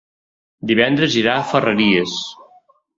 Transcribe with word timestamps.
Divendres 0.71 1.19
irà 1.23 1.37
a 1.43 1.47
Ferreries. 1.53 2.19